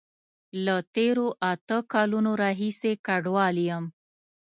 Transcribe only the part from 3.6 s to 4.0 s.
یم